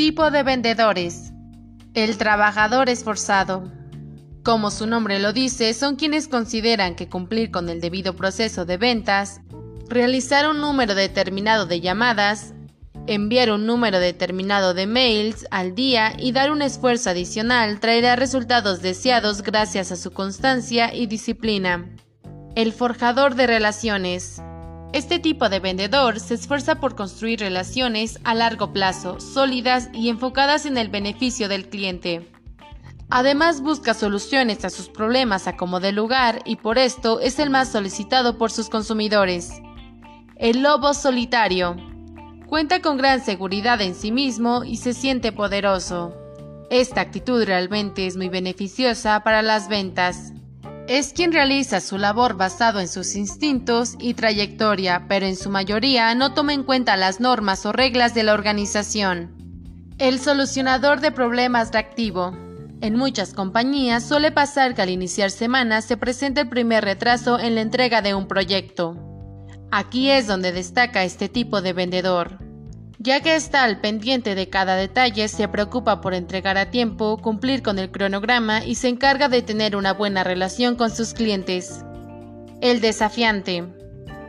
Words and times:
Tipo 0.00 0.30
de 0.30 0.42
vendedores. 0.42 1.30
El 1.92 2.16
trabajador 2.16 2.88
esforzado. 2.88 3.70
Como 4.42 4.70
su 4.70 4.86
nombre 4.86 5.18
lo 5.18 5.34
dice, 5.34 5.74
son 5.74 5.96
quienes 5.96 6.26
consideran 6.26 6.94
que 6.94 7.10
cumplir 7.10 7.50
con 7.50 7.68
el 7.68 7.82
debido 7.82 8.16
proceso 8.16 8.64
de 8.64 8.78
ventas, 8.78 9.42
realizar 9.90 10.48
un 10.48 10.58
número 10.58 10.94
determinado 10.94 11.66
de 11.66 11.82
llamadas, 11.82 12.54
enviar 13.06 13.50
un 13.50 13.66
número 13.66 14.00
determinado 14.00 14.72
de 14.72 14.86
mails 14.86 15.46
al 15.50 15.74
día 15.74 16.14
y 16.18 16.32
dar 16.32 16.50
un 16.50 16.62
esfuerzo 16.62 17.10
adicional 17.10 17.78
traerá 17.78 18.16
resultados 18.16 18.80
deseados 18.80 19.42
gracias 19.42 19.92
a 19.92 19.96
su 19.96 20.12
constancia 20.12 20.94
y 20.94 21.08
disciplina. 21.08 21.94
El 22.54 22.72
forjador 22.72 23.34
de 23.34 23.46
relaciones. 23.46 24.40
Este 24.92 25.20
tipo 25.20 25.48
de 25.48 25.60
vendedor 25.60 26.18
se 26.18 26.34
esfuerza 26.34 26.80
por 26.80 26.96
construir 26.96 27.38
relaciones 27.38 28.18
a 28.24 28.34
largo 28.34 28.72
plazo, 28.72 29.20
sólidas 29.20 29.88
y 29.92 30.08
enfocadas 30.08 30.66
en 30.66 30.76
el 30.76 30.88
beneficio 30.88 31.48
del 31.48 31.68
cliente. 31.68 32.28
Además 33.08 33.60
busca 33.60 33.94
soluciones 33.94 34.64
a 34.64 34.70
sus 34.70 34.88
problemas 34.88 35.46
a 35.46 35.56
como 35.56 35.78
de 35.78 35.92
lugar 35.92 36.42
y 36.44 36.56
por 36.56 36.76
esto 36.76 37.20
es 37.20 37.38
el 37.38 37.50
más 37.50 37.70
solicitado 37.70 38.36
por 38.36 38.50
sus 38.50 38.68
consumidores. 38.68 39.52
El 40.36 40.62
lobo 40.62 40.92
solitario. 40.92 41.76
Cuenta 42.48 42.82
con 42.82 42.96
gran 42.96 43.24
seguridad 43.24 43.80
en 43.80 43.94
sí 43.94 44.10
mismo 44.10 44.64
y 44.64 44.78
se 44.78 44.92
siente 44.92 45.30
poderoso. 45.30 46.16
Esta 46.68 47.00
actitud 47.00 47.44
realmente 47.44 48.06
es 48.06 48.16
muy 48.16 48.28
beneficiosa 48.28 49.22
para 49.22 49.42
las 49.42 49.68
ventas. 49.68 50.32
Es 50.90 51.12
quien 51.12 51.30
realiza 51.30 51.80
su 51.80 51.98
labor 51.98 52.36
basado 52.36 52.80
en 52.80 52.88
sus 52.88 53.14
instintos 53.14 53.94
y 54.00 54.14
trayectoria, 54.14 55.04
pero 55.06 55.24
en 55.24 55.36
su 55.36 55.48
mayoría 55.48 56.12
no 56.16 56.34
toma 56.34 56.52
en 56.52 56.64
cuenta 56.64 56.96
las 56.96 57.20
normas 57.20 57.64
o 57.64 57.70
reglas 57.70 58.12
de 58.12 58.24
la 58.24 58.34
organización. 58.34 59.30
El 59.98 60.18
solucionador 60.18 61.00
de 61.00 61.12
problemas 61.12 61.70
reactivo. 61.70 62.36
En 62.80 62.96
muchas 62.96 63.34
compañías 63.34 64.02
suele 64.02 64.32
pasar 64.32 64.74
que 64.74 64.82
al 64.82 64.90
iniciar 64.90 65.30
semanas 65.30 65.84
se 65.84 65.96
presenta 65.96 66.40
el 66.40 66.48
primer 66.48 66.82
retraso 66.82 67.38
en 67.38 67.54
la 67.54 67.60
entrega 67.60 68.02
de 68.02 68.16
un 68.16 68.26
proyecto. 68.26 68.96
Aquí 69.70 70.10
es 70.10 70.26
donde 70.26 70.50
destaca 70.50 71.04
este 71.04 71.28
tipo 71.28 71.62
de 71.62 71.72
vendedor 71.72 72.49
ya 73.02 73.20
que 73.20 73.34
está 73.34 73.64
al 73.64 73.80
pendiente 73.80 74.34
de 74.34 74.50
cada 74.50 74.76
detalle, 74.76 75.26
se 75.28 75.48
preocupa 75.48 76.02
por 76.02 76.12
entregar 76.12 76.58
a 76.58 76.70
tiempo, 76.70 77.16
cumplir 77.16 77.62
con 77.62 77.78
el 77.78 77.90
cronograma 77.90 78.62
y 78.62 78.74
se 78.74 78.88
encarga 78.88 79.30
de 79.30 79.40
tener 79.40 79.74
una 79.74 79.94
buena 79.94 80.22
relación 80.22 80.76
con 80.76 80.90
sus 80.90 81.14
clientes. 81.14 81.82
El 82.60 82.82
desafiante. 82.82 83.64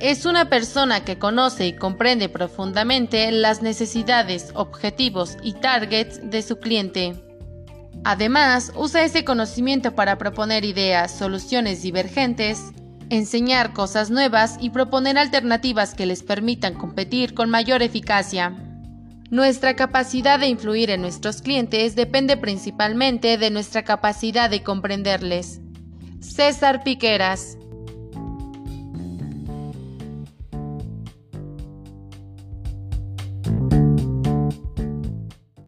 Es 0.00 0.24
una 0.24 0.48
persona 0.48 1.04
que 1.04 1.18
conoce 1.18 1.66
y 1.66 1.76
comprende 1.76 2.30
profundamente 2.30 3.30
las 3.32 3.60
necesidades, 3.60 4.50
objetivos 4.54 5.36
y 5.42 5.52
targets 5.52 6.30
de 6.30 6.40
su 6.40 6.58
cliente. 6.58 7.22
Además, 8.02 8.72
usa 8.76 9.04
ese 9.04 9.26
conocimiento 9.26 9.94
para 9.94 10.16
proponer 10.16 10.64
ideas, 10.64 11.10
soluciones 11.10 11.82
divergentes, 11.82 12.72
enseñar 13.10 13.72
cosas 13.72 14.10
nuevas 14.10 14.56
y 14.60 14.70
proponer 14.70 15.18
alternativas 15.18 15.94
que 15.94 16.06
les 16.06 16.22
permitan 16.22 16.74
competir 16.74 17.34
con 17.34 17.50
mayor 17.50 17.82
eficacia. 17.82 18.56
Nuestra 19.30 19.74
capacidad 19.74 20.38
de 20.38 20.48
influir 20.48 20.90
en 20.90 21.00
nuestros 21.00 21.42
clientes 21.42 21.96
depende 21.96 22.36
principalmente 22.36 23.38
de 23.38 23.50
nuestra 23.50 23.82
capacidad 23.82 24.50
de 24.50 24.62
comprenderles. 24.62 25.60
César 26.20 26.84
Piqueras 26.84 27.58